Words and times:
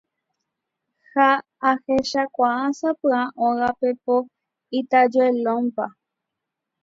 ha 1.13 1.29
ahechakuaa 1.69 2.63
sapy'a 2.79 3.19
óga 3.45 3.69
pepo 3.79 4.15
itejuelon-pa 4.79 5.85